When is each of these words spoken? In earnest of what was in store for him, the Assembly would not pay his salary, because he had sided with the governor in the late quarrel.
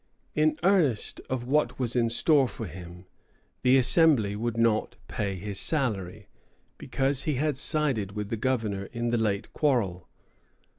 In 0.33 0.57
earnest 0.63 1.21
of 1.29 1.43
what 1.45 1.77
was 1.77 1.95
in 1.95 2.09
store 2.09 2.47
for 2.47 2.65
him, 2.65 3.05
the 3.61 3.77
Assembly 3.77 4.35
would 4.35 4.57
not 4.57 4.95
pay 5.07 5.35
his 5.35 5.59
salary, 5.59 6.25
because 6.79 7.25
he 7.25 7.35
had 7.35 7.55
sided 7.55 8.13
with 8.13 8.29
the 8.29 8.35
governor 8.35 8.85
in 8.93 9.11
the 9.11 9.19
late 9.19 9.53
quarrel. 9.53 10.09